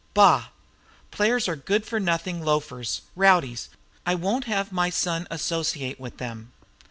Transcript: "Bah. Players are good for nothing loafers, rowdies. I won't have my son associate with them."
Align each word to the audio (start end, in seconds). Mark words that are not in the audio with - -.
"Bah. 0.15 0.45
Players 1.11 1.47
are 1.47 1.55
good 1.55 1.85
for 1.85 1.99
nothing 1.99 2.43
loafers, 2.43 3.01
rowdies. 3.15 3.69
I 4.03 4.15
won't 4.15 4.45
have 4.45 4.71
my 4.71 4.89
son 4.89 5.27
associate 5.29 5.99
with 5.99 6.17
them." 6.17 6.53